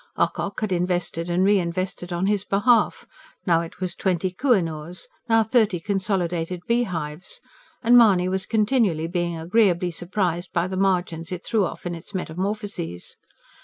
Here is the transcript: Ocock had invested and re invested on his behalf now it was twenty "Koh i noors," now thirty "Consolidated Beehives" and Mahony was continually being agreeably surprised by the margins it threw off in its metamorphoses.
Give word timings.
Ocock 0.17 0.61
had 0.61 0.71
invested 0.71 1.29
and 1.29 1.43
re 1.43 1.59
invested 1.59 2.11
on 2.11 2.25
his 2.25 2.43
behalf 2.43 3.05
now 3.45 3.61
it 3.61 3.79
was 3.79 3.93
twenty 3.93 4.31
"Koh 4.31 4.55
i 4.55 4.59
noors," 4.61 5.05
now 5.29 5.43
thirty 5.43 5.79
"Consolidated 5.79 6.61
Beehives" 6.65 7.39
and 7.83 7.95
Mahony 7.95 8.27
was 8.27 8.47
continually 8.47 9.05
being 9.05 9.37
agreeably 9.37 9.91
surprised 9.91 10.51
by 10.53 10.67
the 10.67 10.75
margins 10.75 11.31
it 11.31 11.45
threw 11.45 11.65
off 11.65 11.85
in 11.85 11.93
its 11.93 12.15
metamorphoses. 12.15 13.17